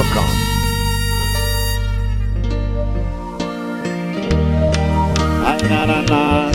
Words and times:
Ay, 0.00 0.04
na, 5.68 5.86
na, 5.86 6.02
na, 6.02 6.50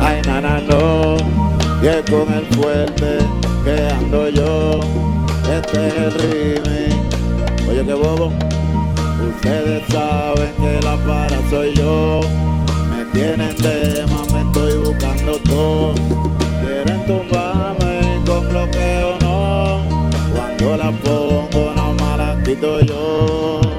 ay, 0.00 0.22
na, 0.24 0.40
na, 0.40 0.60
no. 0.60 1.16
Es 1.82 2.08
con 2.08 2.32
el 2.32 2.46
fuerte 2.54 3.18
que 3.64 3.90
ando 3.90 4.28
yo. 4.28 4.78
Este 5.52 5.88
es. 5.88 6.14
Oye, 7.68 7.84
qué 7.84 7.94
bobo. 7.94 8.32
Ustedes 9.28 9.82
saben 9.88 10.52
que 10.60 10.80
la 10.84 10.96
para 10.98 11.50
soy 11.50 11.74
yo. 11.74 12.20
Me 12.90 13.04
tienen 13.06 13.56
más, 14.08 14.32
me 14.32 14.42
estoy 14.42 14.78
buscando 14.84 15.32
todo. 15.40 15.94
Quieren 16.64 17.04
tumbarme 17.06 18.22
con 18.24 18.48
bloqueo, 18.48 19.18
no. 19.20 19.82
Cuando 20.32 20.76
la 20.76 20.92
no 20.92 21.27
más 22.56 22.62
la 22.62 23.77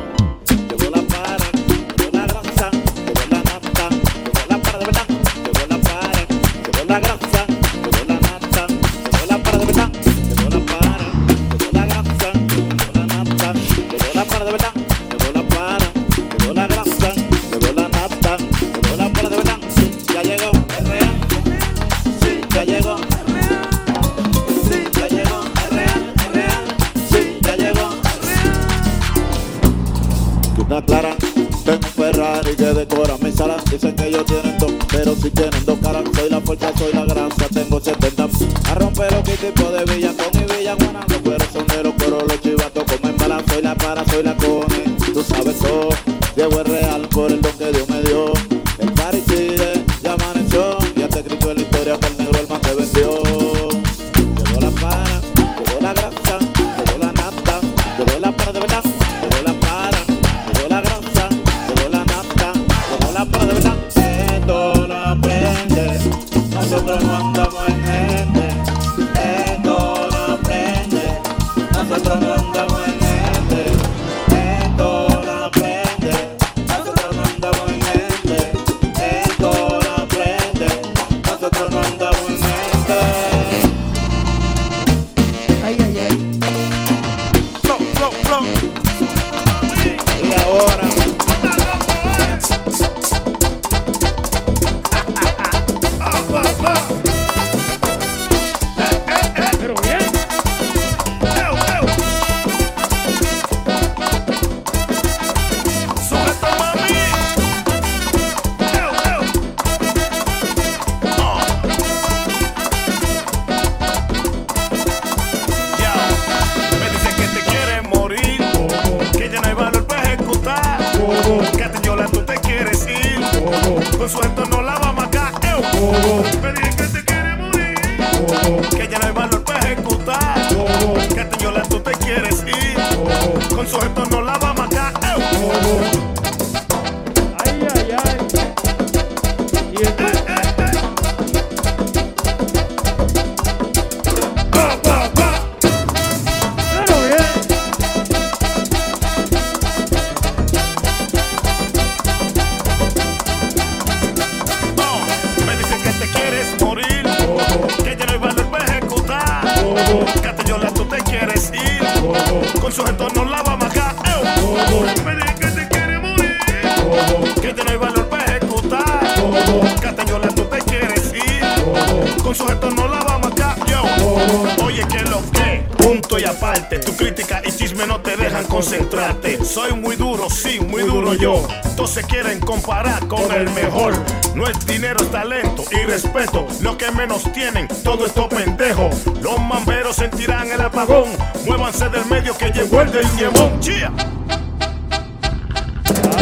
tu 176.67 176.95
crítica 176.95 177.41
y 177.45 177.51
chisme 177.51 177.87
no 177.87 178.01
te 178.01 178.17
dejan 178.17 178.43
concentrarte. 178.45 179.43
Soy 179.45 179.73
muy 179.73 179.95
duro, 179.95 180.29
sí, 180.29 180.59
muy 180.59 180.83
duro 180.83 181.13
yo. 181.13 181.47
Entonces 181.63 182.05
quieren 182.05 182.39
comparar 182.39 183.07
con 183.07 183.31
el 183.31 183.49
mejor. 183.51 183.93
No 184.35 184.45
es 184.45 184.65
dinero, 184.65 184.99
es 185.01 185.11
talento 185.11 185.63
y 185.71 185.85
respeto. 185.85 186.47
Lo 186.61 186.77
que 186.77 186.91
menos 186.91 187.31
tienen, 187.31 187.67
todo 187.83 188.05
esto 188.05 188.27
pendejo. 188.27 188.89
Los 189.21 189.39
mamberos 189.39 189.95
sentirán 189.95 190.51
el 190.51 190.61
apagón. 190.61 191.09
Muévanse 191.45 191.89
del 191.89 192.05
medio 192.05 192.37
que 192.37 192.49
llegó 192.51 192.81
el 192.81 192.91
del 192.91 193.07
ñemón. 193.15 193.59
Chía. 193.59 193.91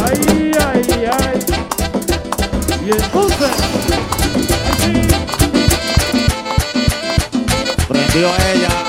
Ay, 0.05 0.51
ay, 0.59 1.05
ay. 1.11 1.39
Y 2.85 2.91
entonces, 2.91 3.49
así. 3.49 4.17
prendió 7.87 8.27
ella. 8.53 8.86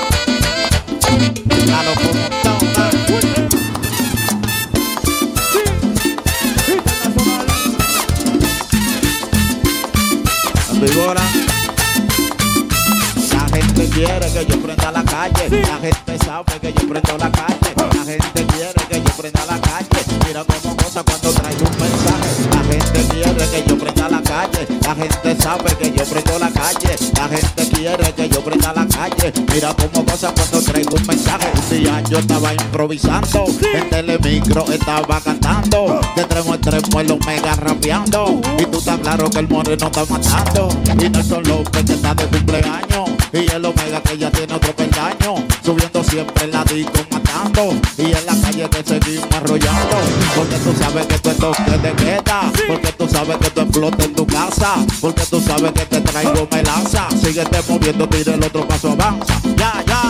Cuando 21.03 21.31
traigo 21.31 21.65
un 21.65 21.77
mensaje. 21.77 22.29
La 22.51 22.63
gente 22.63 23.13
quiere 23.13 23.49
que 23.51 23.69
yo 23.69 23.77
prenda 23.77 23.98
la 24.47 24.95
gente 24.95 25.35
sabe 25.41 25.75
que 25.75 25.91
yo 25.91 26.03
prendo 26.05 26.39
la 26.39 26.49
calle. 26.49 26.95
La 27.17 27.27
gente 27.27 27.69
quiere 27.75 28.13
que 28.13 28.29
yo 28.29 28.41
prenda 28.41 28.73
la 28.73 28.87
calle. 28.87 29.33
Mira 29.53 29.75
cómo 29.75 30.05
goza 30.05 30.31
cuando 30.33 30.61
traigo 30.61 30.95
un 30.95 31.07
mensaje. 31.07 31.51
Un 31.53 31.77
día 31.77 32.01
yo 32.09 32.19
estaba 32.19 32.53
improvisando. 32.53 33.45
En 33.73 33.89
telemicro 33.89 34.65
estaba 34.71 35.19
cantando. 35.19 35.99
De 36.15 36.21
extremo 36.21 36.53
a 36.53 36.55
extremo 36.55 36.99
el 37.01 37.11
omega 37.11 37.55
rapeando. 37.55 38.41
Y 38.57 38.65
tú 38.65 38.77
estás 38.77 38.99
claro 38.99 39.29
que 39.29 39.39
el 39.39 39.49
moreno 39.49 39.87
está 39.87 40.05
matando. 40.05 40.69
Y 40.85 41.09
Nelson 41.09 41.43
López 41.43 41.83
que 41.83 41.93
está 41.93 42.15
de 42.15 42.25
cumpleaños. 42.27 43.09
Y 43.33 43.51
el 43.51 43.65
omega 43.65 44.01
que 44.01 44.17
ya 44.17 44.31
tiene 44.31 44.53
otro 44.53 44.73
peldaño. 44.73 45.35
Subiendo 45.63 46.03
siempre 46.03 46.45
en 46.45 46.51
la 46.51 46.63
disco 46.63 46.99
matando. 47.11 47.73
Y 47.97 48.05
en 48.05 48.25
la 48.25 48.41
calle 48.41 48.69
que 48.69 48.83
seguimos 48.83 49.27
arrollando. 49.35 49.97
Porque 50.35 50.55
tú 50.55 50.73
sabes 50.79 51.05
que 51.07 51.19
tú 51.19 51.29
esto 51.29 51.51
que 51.65 51.77
te 51.77 51.91
queda. 51.93 52.51
Porque 52.67 52.91
tú 52.93 53.07
sabes 53.07 53.37
que 53.37 53.48
en 53.87 54.13
tu 54.13 54.27
casa. 54.27 54.75
Porque 54.99 55.23
tú 55.29 55.39
sabes 55.39 55.71
que 55.71 55.85
te 55.85 56.01
traigo 56.01 56.47
melaza. 56.51 57.07
Síguete 57.21 57.59
moviendo, 57.67 58.07
tira 58.09 58.33
el 58.33 58.43
otro 58.43 58.67
paso, 58.67 58.91
avanza. 58.91 59.41
Ya, 59.55 59.83
ya. 59.87 60.08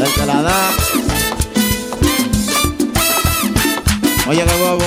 El 0.00 0.10
que 0.14 0.24
la 0.24 0.40
da. 0.40 0.70
Oye, 4.28 4.44
qué 4.46 4.62
bobo. 4.62 4.86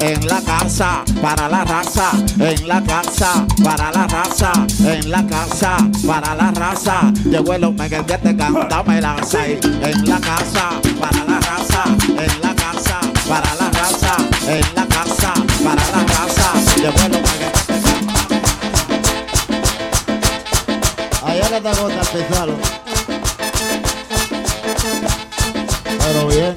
En 0.00 0.24
la 0.28 0.40
casa, 0.40 1.02
para 1.20 1.48
la 1.48 1.64
raza. 1.64 2.12
En 2.38 2.68
la 2.68 2.80
casa, 2.84 3.44
para 3.64 3.90
la 3.90 4.06
raza. 4.06 4.52
En 4.84 5.10
la 5.10 5.26
casa, 5.26 5.76
para 6.06 6.36
la 6.36 6.52
raza. 6.52 7.12
Llegó 7.24 7.54
el 7.54 7.64
hombre 7.64 7.88
que 7.88 8.00
te 8.02 8.36
canta, 8.36 8.84
me 8.84 9.00
lanza. 9.00 9.48
Y 9.48 9.58
En 9.82 10.08
la 10.08 10.20
casa, 10.20 10.80
para 11.00 11.24
la 11.24 11.40
raza. 11.40 11.82
En 12.08 12.40
la 12.40 12.54
casa, 12.54 13.00
para 13.28 13.52
la 13.56 13.68
raza. 13.70 14.16
En 14.46 14.74
la 14.76 14.86
casa, 14.86 15.34
para 15.64 15.82
la 15.90 16.04
raza. 16.04 16.52
Llegó 16.76 17.00
el 17.00 17.16
hombre 17.16 17.32
que 17.40 17.50
te 17.50 17.80
canta. 17.82 18.36
Allá 21.26 21.50
le 21.50 21.56
está 21.56 21.74
gota 21.74 22.02
pesado. 22.12 22.71
Pero 26.04 26.26
bien. 26.26 26.54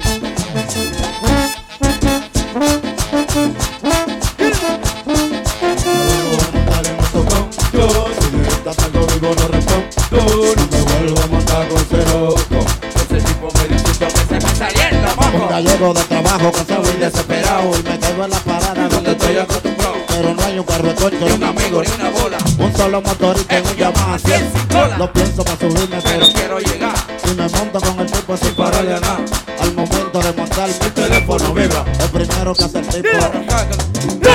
Un 15.32 15.48
gallego 15.48 15.94
de 15.94 16.02
trabajo 16.04 16.52
cansado 16.52 16.82
y 16.94 17.00
desesperado 17.00 17.70
y 17.78 17.82
me 17.82 17.98
caigo 17.98 18.24
en 18.24 18.30
la 18.30 18.38
parada 18.38 18.88
donde 18.88 19.12
estoy 19.12 19.36
acostumbrado. 19.38 19.94
Pero 20.08 20.34
no 20.34 20.42
hay 20.42 20.58
un 20.58 20.64
carro 20.64 20.88
de 20.88 20.94
corcho, 20.94 21.18
ni 21.26 21.32
un 21.32 21.44
amigo, 21.44 21.82
ni 21.82 21.88
una 21.88 22.10
bola. 22.10 22.38
Un 22.58 22.76
solo 22.76 23.02
motorista 23.02 23.58
en 23.58 23.64
un 23.66 24.18
100. 24.18 24.98
Lo 24.98 25.12
pienso 25.12 25.44
para 25.44 25.58
subirme, 25.58 25.98
pero 26.02 26.26
quiero 26.32 26.58
llegar. 26.58 26.94
y 27.24 27.34
me 27.34 27.48
monto 27.48 27.80
con 27.80 28.00
el 28.00 28.10
tipo 28.10 28.36
sin 28.36 28.54
pararle 28.54 28.65
nada. 28.82 29.18
Al 29.60 29.74
momento 29.74 30.20
de 30.20 30.32
montar 30.32 30.68
mi 30.68 30.90
teléfono 30.90 31.54
vibra. 31.54 31.84
El 32.00 32.08
primero 32.10 32.54
que 32.54 32.64
hace 32.64 32.78
el 32.78 32.86
tipo. 32.86 33.08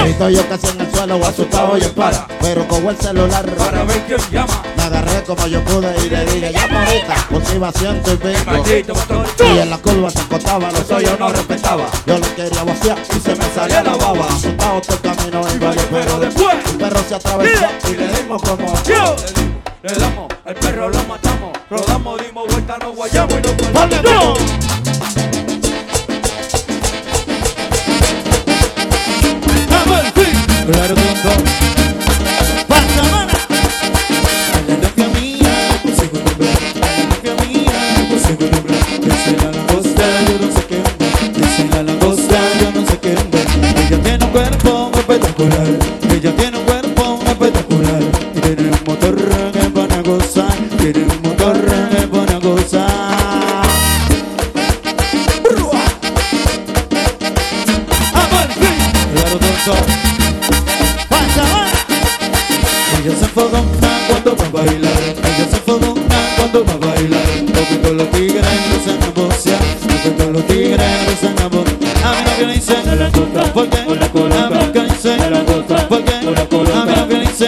Estoy 0.06 0.36
yo 0.36 0.50
casi 0.50 0.68
en 0.68 0.82
el 0.82 0.92
suelo, 0.92 1.26
asustado 1.26 1.78
y 1.78 1.84
en 1.84 1.92
para. 1.92 2.28
Pero 2.42 2.68
con 2.68 2.86
el 2.88 2.98
celular 2.98 3.46
Para 3.56 3.84
ver 3.84 4.02
quién 4.08 4.20
llama. 4.32 4.64
me 4.76 4.84
agarré 4.84 5.24
como 5.24 5.48
yo 5.48 5.64
pude 5.64 5.94
y 6.06 6.10
le 6.10 6.26
dije, 6.26 6.52
llama 6.52 6.86
ahorita. 6.86 7.28
Pues 7.30 7.54
iba 7.56 7.72
ciento 7.72 8.14
y 8.14 8.18
pico. 8.18 9.46
Y 9.54 9.60
en 9.60 9.70
la 9.70 9.78
curva 9.78 10.10
se 10.10 10.20
acostaba, 10.20 10.72
los 10.72 10.90
hoyos 10.92 11.20
no 11.20 11.30
respetaba. 11.30 11.86
Yo 12.06 12.18
le 12.18 12.28
quería 12.34 12.64
vaciar 12.64 12.98
y 13.16 13.20
se 13.20 13.36
me 13.36 13.46
salía 13.54 13.84
la 13.84 13.96
baba. 13.96 14.26
Asustado 14.26 14.82
todo 14.82 14.96
el 14.96 15.02
camino 15.02 15.48
en 15.48 15.60
valle, 15.60 15.82
pero 15.92 16.20
después 16.20 16.56
un 16.72 16.78
perro 16.78 17.00
se 17.08 17.16
atravesó 17.16 17.66
y 17.90 17.96
le 17.96 18.08
dimos 18.08 18.42
como. 18.42 18.74
Yo. 18.84 19.51
Le 19.84 19.94
damos, 19.96 20.28
al 20.46 20.56
perro 20.56 20.90
lo 20.90 21.04
matamos. 21.06 21.58
Rodamos, 21.70 22.22
dimos 22.22 22.48
vuelta, 22.48 22.78
nos 22.78 22.96
guayamos 22.96 23.34
y 23.34 23.42
nos 23.42 23.52
¡Ponle 23.54 23.98
colamos. 23.98 24.40
no! 24.40 24.52
Claro, 30.72 30.96
Fogona 63.34 63.62
cuando 64.10 64.36
va 64.36 64.46
a 64.46 64.50
bailar, 64.50 64.92
ella 65.02 65.48
se 65.50 65.60
cuando 65.62 66.66
va 66.66 66.74
a 66.74 66.78
bailar. 66.78 67.22
Porque 67.48 67.80
con 67.82 67.98
los 67.98 68.10
tigres 68.12 68.44
no 68.44 68.78
se 68.84 68.94
negocia, 69.00 69.58
porque 69.82 70.12
con 70.24 70.34
los 70.34 70.48
tigres 70.48 70.92
no 71.08 71.14
se 71.16 71.30
negocia. 71.34 71.78
A 72.04 72.12
mí 72.12 72.18
no 72.26 72.32
que 72.38 72.46
le 72.46 72.54
dice, 72.56 72.76
¿por 73.54 73.70
qué? 73.70 73.78
A 73.78 73.86
mí 73.86 73.96
no 74.00 74.72
que 74.74 74.80
le 74.80 74.86
dice, 74.90 75.18
¿por 75.88 76.04
qué? 76.04 76.12
A 76.12 76.20
mí 76.20 76.94
no 76.96 77.08
que 77.08 77.16
le 77.16 77.22
dice, 77.22 77.48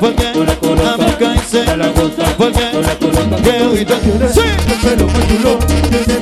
¿por 0.00 0.14
qué? 0.16 0.26
A 0.26 0.32
mí 0.32 0.40
no 0.40 1.18
que 1.18 1.24
le 1.26 1.34
dice, 1.34 1.62
¿por 2.36 2.52
qué? 2.52 2.64
¿Qué 3.44 3.52
oído? 3.64 3.94
Sí, 4.32 4.40
El 4.40 4.96
pelo 4.96 5.06
más 5.06 5.28
chulo. 5.28 6.15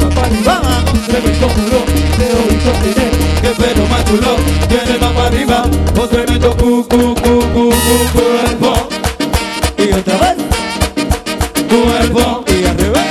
Cuerpo 11.83 12.45
y 12.47 12.64
al 12.64 12.78
revés. 12.78 13.02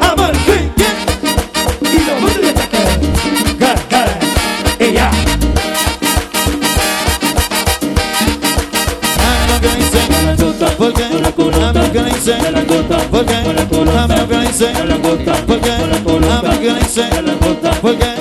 Amor, 0.00 0.34
sí, 0.46 0.56
yeah. 0.76 0.94
Y 1.92 1.98
lo 2.04 2.14
vuelve 2.20 2.48
a 2.48 2.50
atacar. 2.50 2.88
Cara, 3.58 3.82
cara, 3.88 4.18
ella. 4.78 5.08
A 9.20 9.22
mí 9.38 9.44
no 9.48 9.54
que 9.60 9.68
le 9.68 9.74
dice, 9.76 10.00
¿por 10.76 10.90
qué? 10.92 11.04
A 11.04 11.08
mí 11.08 11.16
no 11.22 11.30
que 11.92 12.00
le 12.02 12.10
dice, 12.10 12.32
¿por 13.10 13.24
qué? 13.26 13.34
A 13.34 13.40
mí 13.40 13.52
no 13.54 14.28
que 14.28 14.36
le 14.36 14.46
dice, 14.46 14.66
¿por 15.46 15.60
qué? 15.60 15.70
A 15.70 15.78
mí 15.78 15.88
no 16.42 16.60
que 16.60 16.70
le 16.70 16.80
dice, 16.80 18.13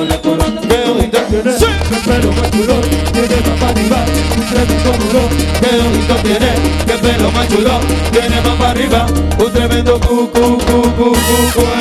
bonito 5.78 6.16
tiene, 6.24 6.54
qué 6.86 6.94
pelo 6.94 7.32
más 7.32 7.48
chulo. 7.48 7.80
Tiene 8.12 8.42
más 8.42 8.56
para 8.58 8.72
arriba, 8.72 9.06
un 9.40 9.52
tremendo 9.52 10.00
cu, 10.00 10.30
cu, 10.30 10.58
cu, 10.58 10.82
cu, 10.98 11.12
cu, 11.54 11.73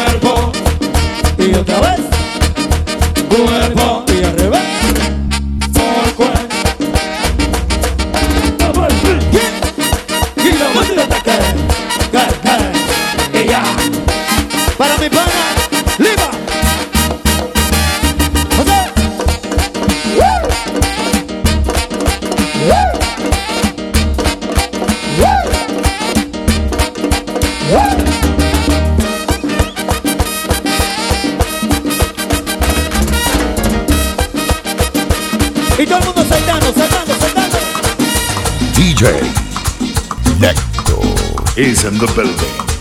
in 41.85 41.99
the 41.99 42.07
building. 42.15 42.73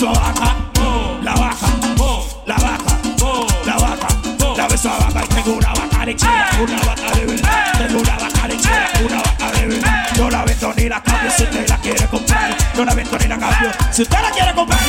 beso 0.00 0.12
oh, 0.12 1.20
la 1.22 1.34
vaca, 1.34 1.66
oh, 1.98 2.26
la 2.46 2.54
vaca, 2.54 2.98
oh, 3.20 3.46
la 3.66 3.76
vaca, 3.76 4.08
la 4.56 4.66
beso 4.66 4.90
a 4.90 4.98
vaca 4.98 5.24
y 5.24 5.28
tengo 5.28 5.58
una 5.58 5.74
vaca 5.74 6.06
lechera, 6.06 6.48
una 6.58 6.78
vaca 6.78 7.10
de 7.18 7.26
verdad, 7.26 7.72
tengo 7.76 8.00
una 8.00 8.16
vaca 8.16 8.48
lechera, 8.48 8.90
una 9.04 9.16
vaca 9.16 9.52
de 9.52 9.66
verdad. 9.66 10.06
No 10.16 10.30
la 10.30 10.44
vendo 10.44 10.72
ni 10.74 10.88
la 10.88 11.02
cambio 11.02 11.30
si 11.30 11.42
usted 11.42 11.68
la 11.68 11.76
quiere 11.78 12.06
comprar, 12.06 12.56
no 12.74 12.84
la 12.84 12.94
vendo 12.94 13.18
ni 13.18 13.26
la 13.26 13.38
cambio 13.38 13.70
si 13.90 14.02
usted 14.02 14.18
la 14.22 14.30
quiere 14.30 14.54
comprar. 14.54 14.80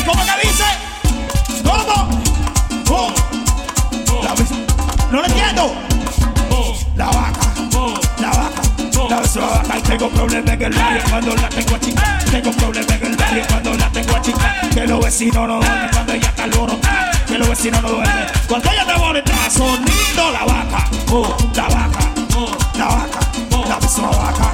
Vecinos 15.11 15.45
no 15.45 15.57
duermen 15.57 15.89
cuando 15.91 16.13
ella 16.13 16.27
está 16.29 16.43
alborotada. 16.45 17.11
Que 17.27 17.37
los 17.37 17.49
vecinos 17.49 17.81
no 17.81 17.89
duermen. 17.89 18.25
Cuando 18.47 18.71
ella 18.71 18.81
está 18.81 18.93
alborotada. 18.93 19.49
Sonido 19.49 20.31
la 20.31 20.45
vaca, 20.45 20.87
oh, 21.11 21.37
la 21.53 21.63
vaca, 21.63 21.99
oh, 22.37 22.57
la 22.77 22.85
vaca, 22.85 23.19
la 23.67 23.77
misma 23.77 24.07
vaca, 24.07 24.53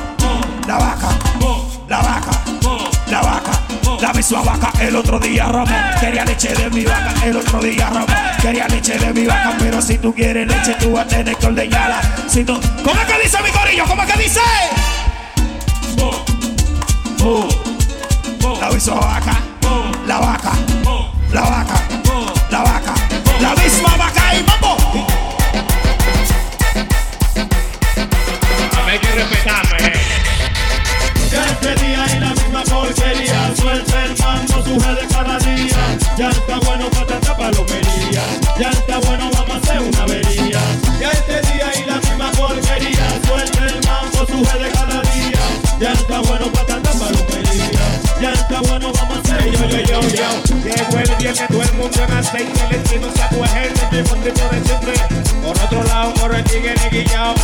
la 0.67 0.77
vaca, 0.77 1.09
la 1.87 1.97
vaca, 2.01 2.31
la 3.07 3.21
vaca. 3.21 3.51
La 4.01 4.13
misma 4.13 4.41
vaca. 4.41 4.71
El 4.79 4.95
otro 4.95 5.19
día 5.19 5.45
Ramón 5.45 5.75
Quería 5.99 6.25
leche 6.25 6.53
de 6.53 6.69
mi 6.69 6.85
vaca. 6.85 7.13
El 7.23 7.37
otro 7.37 7.59
día 7.59 7.89
Ramón 7.89 8.15
Quería 8.41 8.67
leche 8.67 8.97
de 8.97 9.13
mi 9.13 9.25
vaca. 9.25 9.55
Pero 9.59 9.81
si 9.81 9.97
tú 9.97 10.13
quieres 10.13 10.47
leche 10.47 10.75
tú 10.79 10.91
vas 10.91 11.05
a 11.05 11.07
tener 11.07 11.35
que 11.35 11.45
ordeñarla. 11.45 12.01
Si 12.27 12.43
tú... 12.43 12.59
¿Cómo 12.83 12.99
es 12.99 13.07
que 13.07 13.23
dice 13.23 13.37
mi 13.41 13.49
corillo? 13.49 13.85
¿Cómo 13.87 14.03
es 14.03 14.11
que 14.11 14.23
dice? 14.23 14.41
La 18.59 18.69
misma 18.69 18.95
vaca 18.95 19.46
el 52.71 53.11
se 53.11 53.23
acuerda 53.23 53.63
el 53.63 54.01
mismo 54.01 54.15
tipo 54.17 54.47
de 54.49 54.63
siempre. 54.63 54.93
Por 55.43 55.57
otro 55.59 55.83
lado, 55.83 56.13
corre 56.19 56.43
tigre 56.43 56.75
guillao, 56.91 57.35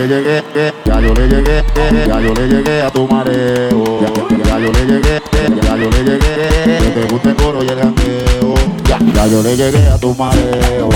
le 0.00 0.08
llegué, 0.08 0.42
ya 0.86 1.00
yo 1.00 1.14
le 1.14 1.28
llegué, 1.28 1.62
ya 2.06 2.20
yo 2.20 2.32
le 2.34 2.48
llegué 2.48 2.82
a 2.82 2.90
tu 2.90 3.06
mareo. 3.06 4.00
Ya, 4.44 4.58
yo 4.58 4.72
le 4.72 4.86
llegué, 4.86 5.20
ya 5.62 5.76
yo 5.76 5.90
le 5.90 6.04
llegué, 6.04 6.48
que 6.64 6.90
te 6.94 7.12
gusta 7.12 7.28
el 7.30 7.36
coro 7.36 7.62
y 7.62 7.68
el 7.68 7.78
jangueo. 7.78 8.54
Ya, 9.14 9.26
yo 9.26 9.42
le 9.42 9.56
llegué 9.56 9.88
a 9.88 9.98
tu 9.98 10.14
mareo. 10.14 10.88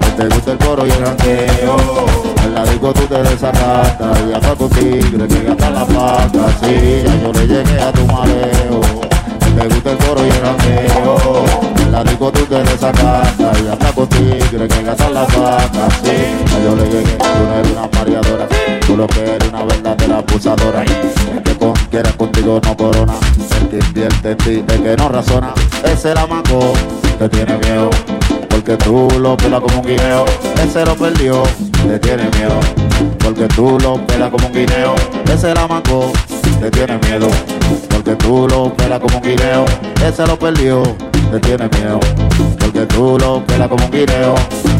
Que 0.00 0.22
te 0.22 0.34
gusta 0.34 0.52
el 0.52 0.58
coro 0.58 0.86
y 0.86 0.90
el 0.90 1.04
jangueo. 1.04 1.76
En 2.44 2.54
la 2.54 2.64
disco 2.64 2.92
tú 2.92 3.06
te 3.06 3.22
desacatas 3.22 4.18
y 4.28 4.34
hasta 4.34 4.54
con 4.54 4.68
tigre 4.68 5.28
que 5.28 5.42
gasta 5.44 5.70
la 5.70 5.86
pata. 5.86 6.46
Sí, 6.62 7.02
ya 7.06 7.22
yo 7.22 7.32
le 7.32 7.46
llegué 7.46 7.80
a 7.80 7.92
tu 7.92 8.06
mareo. 8.06 8.80
Que 9.40 9.60
te 9.60 9.74
gusta 9.74 9.90
el 9.92 9.98
coro 9.98 10.26
y 10.26 10.28
el 10.28 10.42
jangueo. 10.42 11.44
En 11.78 11.92
la 11.92 12.04
disco 12.04 12.30
tú 12.32 12.44
te 12.44 12.62
desacatas 12.62 13.62
y 13.62 13.68
hasta 13.68 13.92
con 13.92 14.08
tigre 14.08 14.68
que 14.68 14.82
gasta 14.82 15.08
la 15.08 15.26
pata. 15.26 15.88
Sí, 16.04 16.10
ya 16.50 16.64
yo 16.64 16.76
le 16.76 16.84
llegué. 16.84 17.16
Tú 17.16 17.44
no 17.48 17.54
eres 17.54 17.72
una. 17.72 18.31
Lo 18.96 19.06
que 19.06 19.22
eres 19.22 19.48
una 19.48 19.64
verdadera 19.64 20.18
abusadora. 20.18 20.82
El 20.82 21.42
que 21.42 21.56
con, 21.56 21.72
quiere 21.90 22.12
contigo 22.12 22.60
no 22.62 22.76
corona. 22.76 23.14
El 23.60 23.68
que 23.68 23.78
invierte 23.86 24.30
en 24.32 24.36
ti, 24.36 24.64
el 24.68 24.82
que 24.82 24.96
no 24.96 25.08
razona. 25.08 25.54
Ese 25.82 26.14
la 26.14 26.26
manco 26.26 26.74
que 27.18 27.28
tiene 27.30 27.56
miedo. 27.56 27.88
Porque 28.50 28.76
tú 28.76 29.08
lo 29.18 29.34
pelas 29.36 29.60
como 29.60 29.80
un 29.80 29.86
guineo. 29.86 30.26
Ese 30.62 30.84
lo 30.84 30.94
perdió, 30.94 31.42
te 31.88 31.98
tiene 32.00 32.24
miedo. 32.36 32.60
Porque 33.18 33.48
tú 33.48 33.78
lo 33.82 33.96
pelas 34.06 34.30
como 34.30 34.46
un 34.46 34.52
guineo. 34.52 34.94
Ese 35.32 35.54
la 35.54 35.66
manco 35.66 36.12
te 36.60 36.70
tiene 36.70 36.98
miedo. 36.98 37.28
Porque 37.88 38.14
tú 38.16 38.46
lo 38.46 38.74
pelas 38.74 39.00
como 39.00 39.16
un 39.16 39.22
guineo. 39.22 39.64
Ese 40.06 40.26
lo 40.26 40.38
perdió, 40.38 40.82
te 41.30 41.40
tiene 41.40 41.68
miedo. 41.78 41.98
Porque 42.58 42.86
tú 42.86 43.16
lo 43.18 43.44
pelas 43.46 43.68
como 43.68 43.86
un 43.86 43.90
guineo. 43.90 44.34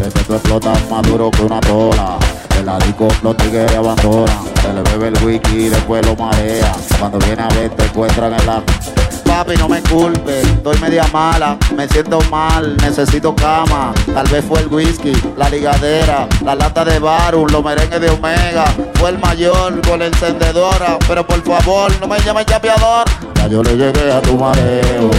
Ese 0.07 0.25
tú 0.27 0.35
explotas 0.35 0.79
más 0.91 1.03
duro 1.03 1.31
que 1.31 1.43
una 1.43 1.61
tola. 1.61 2.19
El 2.63 2.79
disco 2.87 3.09
los 3.25 3.37
tigres 3.39 3.75
abandonan. 3.75 4.39
Se 4.63 4.73
le 4.73 4.83
bebe 4.83 5.09
el 5.09 5.25
whisky 5.25 5.67
y 5.67 5.69
después 5.69 6.07
lo 6.07 6.15
marea. 6.15 6.73
Cuando 6.97 7.19
viene 7.19 7.43
a 7.43 7.49
ver 7.49 7.71
te 7.71 7.85
encuentran 7.85 8.33
en 8.35 8.47
la 8.47 8.63
Papi, 9.25 9.57
no 9.57 9.69
me 9.69 9.83
culpes, 9.83 10.47
estoy 10.47 10.79
media 10.79 11.05
mala, 11.13 11.57
me 11.75 11.89
siento 11.89 12.21
mal, 12.31 12.77
necesito 12.77 13.35
cama. 13.35 13.93
Tal 14.15 14.29
vez 14.29 14.45
fue 14.45 14.61
el 14.61 14.69
whisky, 14.69 15.13
la 15.37 15.49
ligadera, 15.49 16.29
la 16.45 16.55
lata 16.55 16.85
de 16.85 16.99
Baru, 16.99 17.47
los 17.49 17.65
merengues 17.65 18.01
de 18.01 18.11
Omega. 18.11 18.67
Fue 18.95 19.11
el 19.11 19.19
mayor 19.19 19.81
con 19.89 19.99
la 19.99 20.07
encendedora, 20.07 20.99
pero 21.09 21.27
por 21.27 21.43
favor, 21.43 21.91
no 22.01 22.07
me 22.07 22.21
llames 22.21 22.47
chapeador. 22.47 23.07
Ya 23.37 23.49
yo 23.49 23.63
le 23.63 23.77
llegué 23.77 24.13
a 24.13 24.21
tu 24.21 24.37
mareo, 24.37 25.11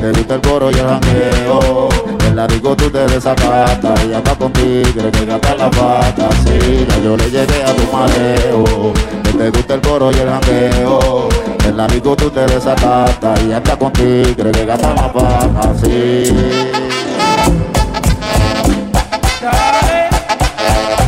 te 0.00 0.12
gusta 0.12 0.34
el 0.34 0.40
coro 0.42 0.70
y 0.70 0.74
el 0.74 0.86
jangueo. 0.86 2.15
En 2.26 2.34
la 2.34 2.46
tú 2.48 2.74
te 2.74 3.06
desacatas 3.06 4.04
y 4.04 4.12
anda 4.12 4.34
con 4.34 4.52
tigre 4.52 5.10
que 5.12 5.24
gasta 5.24 5.54
la 5.54 5.70
pata. 5.70 6.28
Sí, 6.44 6.86
ya 6.88 6.98
yo 6.98 7.16
le 7.16 7.30
llegué 7.30 7.62
a 7.62 7.72
tu 7.72 7.92
mareo, 7.92 8.92
que 9.22 9.32
te 9.32 9.50
gusta 9.50 9.74
el 9.74 9.80
coro 9.80 10.10
y 10.10 10.16
el 10.16 10.28
jangueo. 10.28 11.28
En 11.64 11.76
la 11.76 11.86
tú 11.86 12.14
te 12.16 12.46
desacatas 12.46 13.40
y 13.42 13.52
anda 13.52 13.78
con 13.78 13.92
tigre 13.92 14.50
que 14.50 14.66
gasta 14.66 14.92
la 14.94 15.12
pata. 15.12 15.72
Sí. 15.80 16.34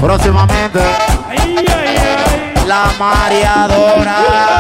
Próximamente, 0.01 0.81
la 2.67 2.93
mareadora. 2.99 4.59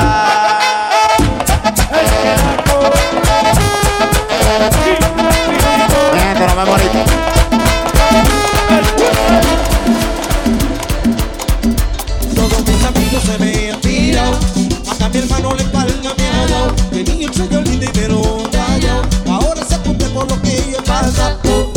Gente, 6.38 6.54
no 6.54 6.64
me 6.64 6.70
bonito. 6.70 6.98
Todos 12.36 12.64
mis 12.64 12.84
amigos 12.84 13.22
se 13.24 13.38
me 13.38 13.72
han 13.72 13.80
tirado, 13.80 14.38
hasta 14.88 15.08
mi 15.08 15.18
hermano 15.18 15.54
le 15.54 15.64
ha 15.64 16.46
dado. 16.46 16.74
De 16.92 17.02
niño 17.02 17.32
se 17.32 17.48
yo 17.48 17.60
lindo 17.62 17.86
y 17.86 17.98
me 17.98 18.08
lo 18.08 18.22
callado, 18.52 19.02
ahora 19.28 19.64
se 19.64 19.78
cumple 19.78 20.06
por 20.10 20.30
lo 20.30 20.40
que 20.42 20.70
yo 20.70 21.67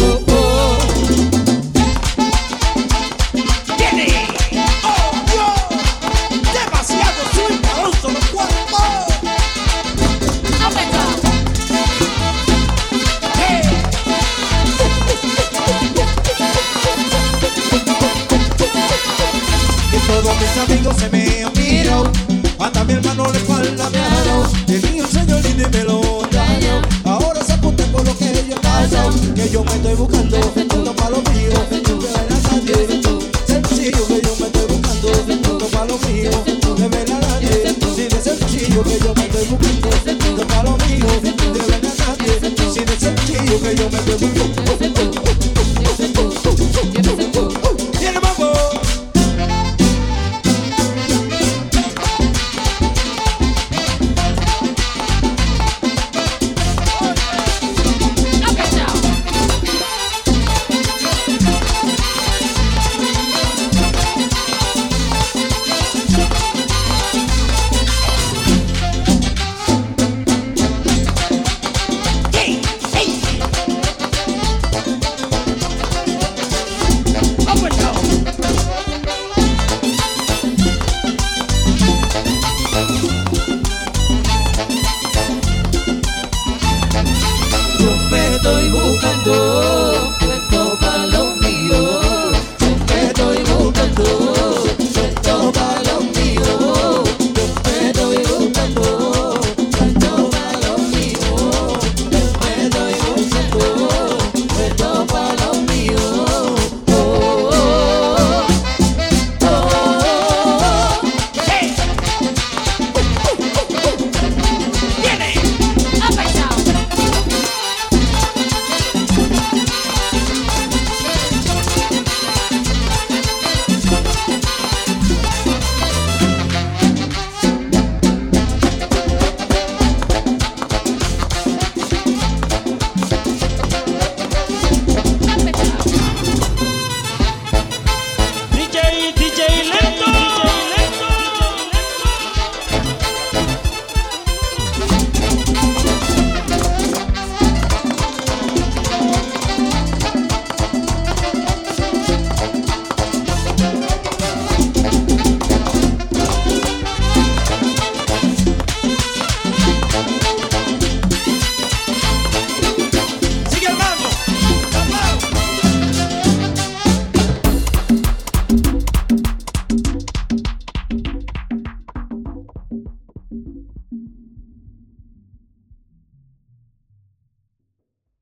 amigos 20.62 20.96
se 20.98 21.10
me 21.10 21.44
han 21.44 21.54
mirado, 21.54 22.12
hasta 22.60 22.84
mi 22.84 22.94
hermano 22.94 23.26
le 23.32 23.40
falta 23.40 23.90
claro. 23.90 24.44
El 24.68 24.92
mío 24.92 25.06
señor 25.08 25.42
y 25.46 25.54
me 25.54 25.84
lo 25.84 26.02
daño. 26.32 26.82
Ahora 27.04 27.44
se 27.44 27.54
apunta 27.54 27.84
por 27.86 28.06
lo 28.06 28.16
que 28.18 28.46
yo 28.48 28.56
paso, 28.62 29.10
que 29.34 29.50
yo 29.50 29.64
me 29.64 29.72
estoy 29.72 29.96
buscando, 29.96 30.38
uno 30.76 30.94
para 30.94 31.10
lo 31.12 31.22
mío, 31.32 31.50
de 31.70 31.94
veras 31.94 32.46
a 32.52 32.60
Dios. 32.60 32.80
Sencillo 33.48 34.08
que 34.08 34.22
yo 34.22 34.36
me 34.40 34.46
estoy 34.48 34.66
buscando, 34.68 35.10
uno 35.50 35.86
lo 35.88 35.98
mío, 36.08 36.32
de 36.78 36.88
veras 36.90 37.26
a 37.26 37.40
Si 37.96 38.10
sencillo 38.10 38.84
que 38.84 39.00
yo 39.00 39.14
me 39.16 39.26
estoy 39.26 39.46
buscando, 39.50 39.90
uno 40.32 40.48
para 40.48 40.64
lo 40.64 40.78
mío, 40.78 41.08
de 41.22 41.62
veras 41.72 42.00
a 42.08 42.16
Dios. 42.24 42.74
Si 42.74 42.80
de 42.86 43.00
sencillo 43.00 43.62
que 43.62 43.76
yo 43.76 43.90
me 43.90 43.98
estoy 43.98 44.30
buscando, 44.30 45.11